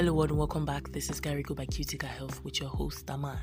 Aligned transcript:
Hello 0.00 0.22
and 0.22 0.32
welcome 0.32 0.64
back. 0.64 0.90
This 0.92 1.10
is 1.10 1.20
Carigo 1.20 1.54
by 1.54 1.66
Cutica 1.66 2.06
Health 2.06 2.42
with 2.42 2.58
your 2.58 2.70
host 2.70 3.04
Daman. 3.04 3.36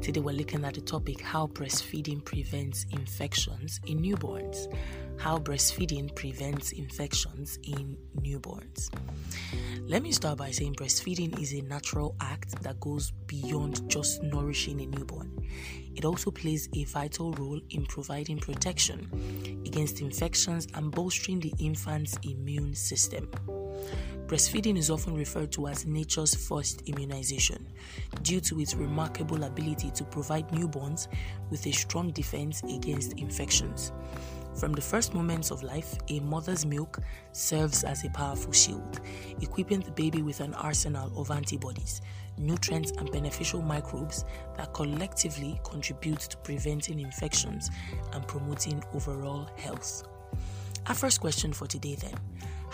Today 0.00 0.18
we're 0.20 0.32
looking 0.32 0.64
at 0.64 0.72
the 0.72 0.80
topic 0.80 1.20
how 1.20 1.46
breastfeeding 1.48 2.24
prevents 2.24 2.86
infections 2.92 3.82
in 3.86 3.98
newborns. 4.00 4.74
How 5.20 5.36
breastfeeding 5.36 6.14
prevents 6.14 6.72
infections 6.72 7.58
in 7.64 7.98
newborns. 8.18 8.88
Let 9.82 10.02
me 10.02 10.10
start 10.12 10.38
by 10.38 10.52
saying 10.52 10.76
breastfeeding 10.76 11.38
is 11.38 11.52
a 11.52 11.60
natural 11.60 12.16
act 12.18 12.62
that 12.62 12.80
goes 12.80 13.10
beyond 13.26 13.86
just 13.90 14.22
nourishing 14.22 14.80
a 14.80 14.86
newborn. 14.86 15.46
It 15.94 16.06
also 16.06 16.30
plays 16.30 16.66
a 16.74 16.84
vital 16.84 17.32
role 17.32 17.60
in 17.68 17.84
providing 17.84 18.38
protection 18.38 19.62
against 19.66 20.00
infections 20.00 20.66
and 20.72 20.90
bolstering 20.90 21.40
the 21.40 21.52
infant's 21.58 22.16
immune 22.22 22.74
system. 22.74 23.28
Breastfeeding 24.34 24.76
is 24.76 24.90
often 24.90 25.14
referred 25.14 25.52
to 25.52 25.68
as 25.68 25.86
nature's 25.86 26.34
first 26.34 26.82
immunization 26.86 27.68
due 28.22 28.40
to 28.40 28.58
its 28.58 28.74
remarkable 28.74 29.44
ability 29.44 29.92
to 29.92 30.02
provide 30.02 30.48
newborns 30.48 31.06
with 31.50 31.64
a 31.68 31.70
strong 31.70 32.10
defense 32.10 32.60
against 32.64 33.12
infections. 33.12 33.92
From 34.56 34.72
the 34.72 34.80
first 34.80 35.14
moments 35.14 35.52
of 35.52 35.62
life, 35.62 35.94
a 36.08 36.18
mother's 36.18 36.66
milk 36.66 36.98
serves 37.30 37.84
as 37.84 38.04
a 38.04 38.10
powerful 38.10 38.50
shield, 38.50 38.98
equipping 39.40 39.82
the 39.82 39.92
baby 39.92 40.20
with 40.20 40.40
an 40.40 40.54
arsenal 40.54 41.16
of 41.16 41.30
antibodies, 41.30 42.00
nutrients, 42.36 42.90
and 42.98 43.12
beneficial 43.12 43.62
microbes 43.62 44.24
that 44.56 44.74
collectively 44.74 45.60
contribute 45.62 46.18
to 46.18 46.36
preventing 46.38 46.98
infections 46.98 47.70
and 48.12 48.26
promoting 48.26 48.82
overall 48.94 49.48
health. 49.56 50.02
Our 50.88 50.94
first 50.96 51.20
question 51.20 51.52
for 51.52 51.68
today 51.68 51.94
then 51.94 52.14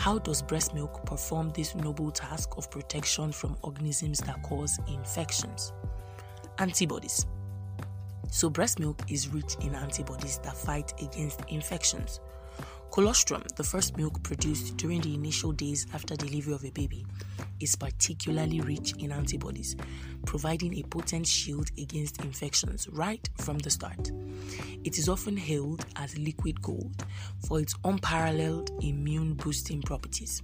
how 0.00 0.18
does 0.18 0.40
breast 0.40 0.72
milk 0.72 1.04
perform 1.04 1.50
this 1.50 1.74
noble 1.74 2.10
task 2.10 2.56
of 2.56 2.70
protection 2.70 3.30
from 3.30 3.54
organisms 3.60 4.18
that 4.20 4.42
cause 4.42 4.78
infections? 4.88 5.74
Antibodies. 6.58 7.26
So, 8.30 8.48
breast 8.48 8.78
milk 8.78 9.02
is 9.10 9.28
rich 9.28 9.56
in 9.60 9.74
antibodies 9.74 10.38
that 10.38 10.56
fight 10.56 10.94
against 11.02 11.42
infections. 11.50 12.18
Colostrum, 12.90 13.42
the 13.56 13.62
first 13.62 13.98
milk 13.98 14.22
produced 14.22 14.78
during 14.78 15.02
the 15.02 15.12
initial 15.12 15.52
days 15.52 15.86
after 15.92 16.16
delivery 16.16 16.54
of 16.54 16.64
a 16.64 16.70
baby, 16.70 17.04
is 17.60 17.76
particularly 17.76 18.60
rich 18.60 18.94
in 18.98 19.12
antibodies, 19.12 19.76
providing 20.24 20.78
a 20.78 20.82
potent 20.82 21.26
shield 21.26 21.70
against 21.78 22.22
infections 22.22 22.88
right 22.88 23.28
from 23.38 23.58
the 23.58 23.70
start. 23.70 24.10
It 24.84 24.98
is 24.98 25.08
often 25.08 25.36
hailed 25.36 25.84
as 25.96 26.18
liquid 26.18 26.60
gold 26.62 27.04
for 27.46 27.60
its 27.60 27.74
unparalleled 27.84 28.70
immune 28.82 29.34
boosting 29.34 29.82
properties. 29.82 30.42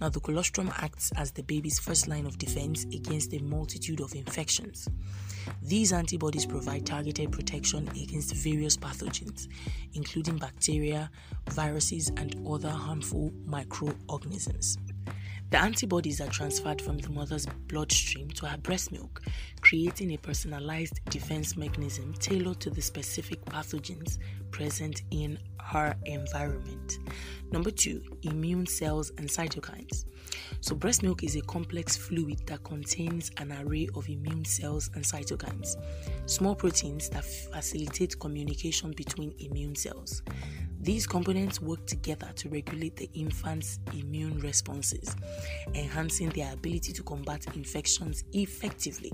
Now, 0.00 0.08
the 0.08 0.20
colostrum 0.20 0.72
acts 0.78 1.12
as 1.16 1.32
the 1.32 1.42
baby's 1.42 1.78
first 1.78 2.08
line 2.08 2.26
of 2.26 2.38
defense 2.38 2.84
against 2.84 3.34
a 3.34 3.40
multitude 3.40 4.00
of 4.00 4.14
infections. 4.14 4.88
These 5.62 5.92
antibodies 5.92 6.46
provide 6.46 6.86
targeted 6.86 7.32
protection 7.32 7.88
against 7.88 8.34
various 8.34 8.76
pathogens, 8.76 9.48
including 9.94 10.38
bacteria, 10.38 11.10
viruses, 11.50 12.10
and 12.16 12.36
other 12.48 12.70
harmful 12.70 13.32
microorganisms. 13.44 14.78
The 15.50 15.58
antibodies 15.58 16.20
are 16.20 16.28
transferred 16.28 16.82
from 16.82 16.98
the 16.98 17.08
mother's 17.08 17.46
bloodstream 17.68 18.28
to 18.32 18.46
her 18.46 18.58
breast 18.58 18.92
milk, 18.92 19.22
creating 19.62 20.12
a 20.12 20.18
personalized 20.18 21.02
defense 21.06 21.56
mechanism 21.56 22.12
tailored 22.20 22.60
to 22.60 22.70
the 22.70 22.82
specific 22.82 23.42
pathogens 23.46 24.18
present 24.50 25.02
in 25.10 25.38
her 25.58 25.96
environment. 26.04 26.98
Number 27.50 27.70
two, 27.70 28.02
immune 28.22 28.66
cells 28.66 29.10
and 29.16 29.26
cytokines. 29.26 30.04
So, 30.60 30.74
breast 30.74 31.02
milk 31.02 31.24
is 31.24 31.36
a 31.36 31.40
complex 31.42 31.96
fluid 31.96 32.46
that 32.46 32.62
contains 32.64 33.30
an 33.38 33.52
array 33.52 33.88
of 33.94 34.06
immune 34.08 34.44
cells 34.44 34.90
and 34.94 35.02
cytokines, 35.02 35.76
small 36.26 36.54
proteins 36.54 37.08
that 37.08 37.24
facilitate 37.24 38.18
communication 38.20 38.92
between 38.92 39.34
immune 39.38 39.76
cells. 39.76 40.22
These 40.80 41.06
components 41.06 41.60
work 41.60 41.86
together 41.86 42.30
to 42.36 42.48
regulate 42.48 42.96
the 42.96 43.10
infant's 43.12 43.80
immune 43.92 44.38
responses, 44.38 45.14
enhancing 45.74 46.30
their 46.30 46.52
ability 46.52 46.92
to 46.92 47.02
combat 47.02 47.46
infections 47.56 48.24
effectively. 48.32 49.12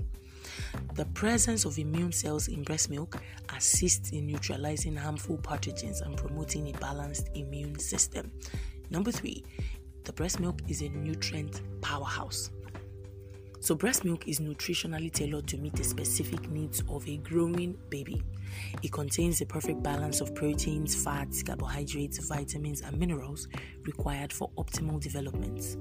The 0.93 1.05
presence 1.05 1.65
of 1.65 1.79
immune 1.79 2.11
cells 2.11 2.47
in 2.47 2.63
breast 2.63 2.89
milk 2.89 3.17
assists 3.55 4.11
in 4.11 4.27
neutralizing 4.27 4.95
harmful 4.95 5.37
pathogens 5.37 6.01
and 6.05 6.15
promoting 6.15 6.69
a 6.69 6.77
balanced 6.79 7.29
immune 7.33 7.79
system. 7.79 8.31
Number 8.91 9.11
three, 9.11 9.43
the 10.03 10.13
breast 10.13 10.39
milk 10.39 10.61
is 10.67 10.81
a 10.81 10.89
nutrient 10.89 11.61
powerhouse. 11.81 12.51
So, 13.65 13.73
breast 13.73 14.05
milk 14.05 14.27
is 14.27 14.39
nutritionally 14.39 15.11
tailored 15.11 15.47
to 15.47 15.57
meet 15.57 15.73
the 15.73 15.83
specific 15.83 16.51
needs 16.51 16.83
of 16.87 17.09
a 17.09 17.17
growing 17.17 17.75
baby. 17.89 18.21
It 18.83 18.91
contains 18.91 19.39
the 19.39 19.47
perfect 19.47 19.81
balance 19.81 20.21
of 20.21 20.35
proteins, 20.35 20.93
fats, 21.03 21.41
carbohydrates, 21.41 22.27
vitamins, 22.27 22.81
and 22.81 22.95
minerals 22.99 23.47
required 23.87 24.31
for 24.31 24.51
optimal 24.59 25.01
development. 25.01 25.77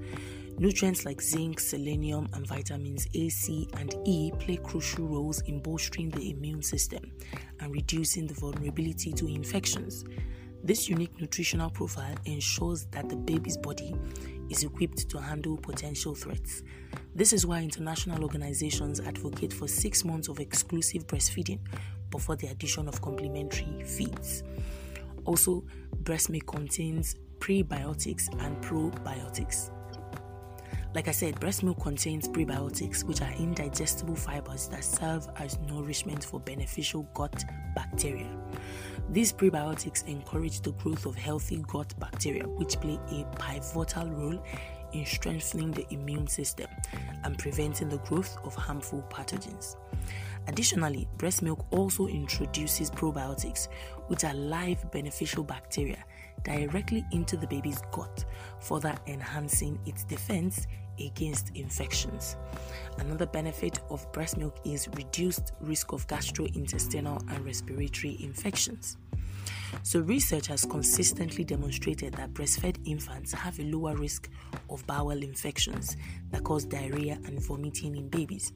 Nutrients 0.59 1.05
like 1.05 1.21
zinc, 1.21 1.61
selenium, 1.61 2.27
and 2.33 2.47
vitamins 2.47 3.07
A, 3.13 3.29
C, 3.29 3.69
and 3.75 3.95
E 4.07 4.33
play 4.39 4.57
crucial 4.57 5.07
roles 5.07 5.43
in 5.43 5.61
bolstering 5.61 6.09
the 6.09 6.31
immune 6.31 6.63
system 6.63 7.13
and 7.61 7.71
reducing 7.71 8.27
the 8.27 8.33
vulnerability 8.33 9.13
to 9.13 9.27
infections. 9.27 10.07
This 10.63 10.89
unique 10.89 11.21
nutritional 11.21 11.69
profile 11.69 12.15
ensures 12.25 12.87
that 12.87 13.11
the 13.11 13.17
baby's 13.17 13.59
body 13.59 13.95
is 14.51 14.65
equipped 14.65 15.09
to 15.11 15.21
handle 15.21 15.57
potential 15.57 16.15
threats. 16.15 16.63
This 17.15 17.33
is 17.33 17.47
why 17.47 17.63
international 17.63 18.23
organizations 18.23 19.01
advocate 19.01 19.53
for 19.53 19.69
six 19.69 20.05
months 20.05 20.29
of 20.29 20.41
exclusive 20.41 21.07
breastfeeding 21.07 21.61
before 22.11 22.37
the 22.37 22.49
addition 22.49 22.89
of 22.89 23.01
complementary 23.03 23.83
feeds. 23.85 24.43
Also, 25.25 25.65
breast 26.01 26.31
milk 26.31 26.47
contains 26.47 27.17
prebiotics 27.39 28.29
and 28.45 28.63
probiotics. 28.63 29.71
Like 30.95 31.09
I 31.09 31.13
said, 31.13 31.41
breast 31.41 31.65
milk 31.65 31.83
contains 31.83 32.29
prebiotics, 32.29 33.03
which 33.03 33.21
are 33.21 33.33
indigestible 33.33 34.15
fibers 34.15 34.69
that 34.69 34.85
serve 34.85 35.27
as 35.37 35.59
nourishment 35.69 36.25
for 36.25 36.39
beneficial 36.39 37.09
gut 37.15 37.45
bacteria. 37.75 38.29
These 39.11 39.33
prebiotics 39.33 40.07
encourage 40.09 40.61
the 40.61 40.73
growth 40.73 41.07
of 41.07 41.15
healthy 41.15 41.63
gut 41.69 41.95
bacteria, 41.99 42.49
which 42.49 42.81
play 42.81 42.99
a 43.11 43.25
pivotal 43.39 44.09
role 44.11 44.43
in 44.93 45.05
strengthening 45.05 45.73
the 45.73 45.87
immune 45.93 46.27
system 46.27 46.69
and 47.25 47.39
preventing 47.39 47.89
the 47.89 47.99
growth 47.99 48.37
of 48.45 48.55
harmful 48.55 49.05
pathogens. 49.11 49.77
Additionally, 50.47 51.09
breast 51.17 51.43
milk 51.43 51.65
also 51.71 52.07
introduces 52.07 52.91
probiotics, 52.91 53.69
which 54.09 54.25
are 54.25 54.35
live 54.35 54.91
beneficial 54.91 55.43
bacteria, 55.43 56.05
directly 56.43 57.05
into 57.13 57.37
the 57.37 57.47
baby's 57.47 57.81
gut, 57.93 58.25
further 58.61 58.95
enhancing 59.07 59.79
its 59.87 60.05
defense 60.05 60.67
against 61.01 61.51
infections. 61.57 62.37
Another 62.99 63.27
benefit 63.27 63.81
of 63.95 64.11
breast 64.13 64.37
milk 64.37 64.59
is 64.65 64.89
reduced 64.89 65.53
risk 65.61 65.93
of 65.93 66.07
gastrointestinal 66.09 67.21
and 67.33 67.45
respiratory 67.45 68.19
infections. 68.21 68.99
So, 69.83 70.01
research 70.01 70.49
has 70.49 70.65
consistently 70.65 71.45
demonstrated 71.45 72.15
that 72.15 72.35
breastfed 72.35 72.77
infants 72.85 73.33
have 73.33 73.59
a 73.61 73.63
lower 73.63 73.97
risk 73.97 74.29
of 74.69 74.85
bowel 74.87 75.23
infections 75.23 75.97
that 76.31 76.43
cause 76.43 76.65
diarrhea 76.65 77.19
and 77.25 77.41
vomiting 77.41 77.97
in 77.97 78.09
babies. 78.09 78.53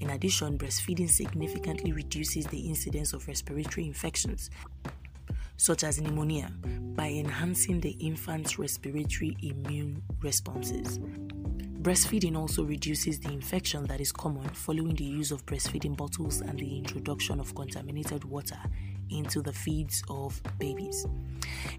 In 0.00 0.10
addition, 0.10 0.58
breastfeeding 0.58 1.08
significantly 1.08 1.92
reduces 1.92 2.44
the 2.46 2.58
incidence 2.58 3.12
of 3.12 3.26
respiratory 3.28 3.86
infections, 3.86 4.50
such 5.56 5.84
as 5.84 6.00
pneumonia, 6.00 6.52
by 6.96 7.08
enhancing 7.08 7.80
the 7.80 7.92
infant's 7.92 8.58
respiratory 8.58 9.36
immune 9.42 10.02
responses. 10.20 10.98
Breastfeeding 11.86 12.36
also 12.36 12.64
reduces 12.64 13.20
the 13.20 13.30
infection 13.30 13.84
that 13.84 14.00
is 14.00 14.10
common 14.10 14.48
following 14.48 14.96
the 14.96 15.04
use 15.04 15.30
of 15.30 15.46
breastfeeding 15.46 15.96
bottles 15.96 16.40
and 16.40 16.58
the 16.58 16.78
introduction 16.78 17.38
of 17.38 17.54
contaminated 17.54 18.24
water 18.24 18.58
into 19.10 19.40
the 19.40 19.52
feeds 19.52 20.02
of 20.10 20.42
babies. 20.58 21.06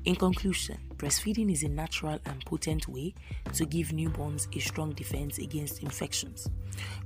In 0.05 0.15
conclusion, 0.15 0.77
breastfeeding 0.95 1.51
is 1.51 1.63
a 1.63 1.67
natural 1.67 2.19
and 2.25 2.45
potent 2.45 2.87
way 2.87 3.15
to 3.51 3.65
give 3.65 3.87
newborns 3.89 4.47
a 4.55 4.61
strong 4.61 4.93
defense 4.93 5.39
against 5.39 5.83
infections. 5.83 6.49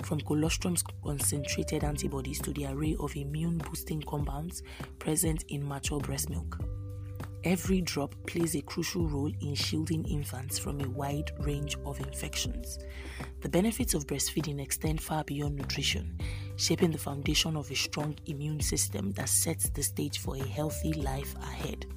From 0.03 0.21
colostrum's 0.21 0.83
concentrated 1.03 1.83
antibodies 1.83 2.39
to 2.41 2.53
the 2.53 2.67
array 2.67 2.95
of 2.99 3.15
immune 3.15 3.57
boosting 3.57 4.03
compounds 4.03 4.61
present 4.99 5.43
in 5.47 5.67
mature 5.67 6.01
breast 6.01 6.29
milk. 6.29 6.59
Every 7.43 7.81
drop 7.81 8.13
plays 8.27 8.55
a 8.55 8.61
crucial 8.61 9.07
role 9.07 9.31
in 9.41 9.55
shielding 9.55 10.05
infants 10.05 10.59
from 10.59 10.79
a 10.79 10.87
wide 10.89 11.31
range 11.39 11.75
of 11.87 11.99
infections. 11.99 12.77
The 13.41 13.49
benefits 13.49 13.95
of 13.95 14.05
breastfeeding 14.05 14.61
extend 14.61 15.01
far 15.01 15.23
beyond 15.23 15.55
nutrition, 15.55 16.19
shaping 16.57 16.91
the 16.91 16.99
foundation 16.99 17.57
of 17.57 17.71
a 17.71 17.75
strong 17.75 18.15
immune 18.27 18.59
system 18.59 19.11
that 19.13 19.27
sets 19.27 19.69
the 19.69 19.81
stage 19.81 20.19
for 20.19 20.35
a 20.35 20.47
healthy 20.47 20.93
life 20.93 21.33
ahead. 21.41 21.87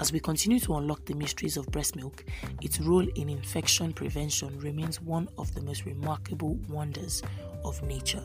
As 0.00 0.12
we 0.12 0.18
continue 0.18 0.58
to 0.60 0.76
unlock 0.76 1.04
the 1.04 1.14
mysteries 1.14 1.58
of 1.58 1.66
breast 1.66 1.94
milk, 1.94 2.24
its 2.62 2.80
role 2.80 3.06
in 3.16 3.28
infection 3.28 3.92
prevention 3.92 4.58
remains 4.60 4.98
one 4.98 5.28
of 5.36 5.54
the 5.54 5.60
most 5.60 5.84
remarkable 5.84 6.58
wonders 6.70 7.22
of 7.66 7.82
nature. 7.82 8.24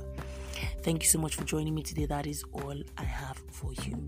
Thank 0.83 1.03
you 1.03 1.09
so 1.09 1.19
much 1.19 1.35
for 1.35 1.43
joining 1.43 1.75
me 1.75 1.83
today. 1.83 2.05
That 2.05 2.27
is 2.27 2.45
all 2.53 2.81
I 2.97 3.03
have 3.03 3.41
for 3.51 3.73
you. 3.85 4.07